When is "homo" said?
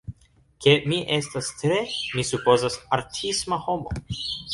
3.67-3.95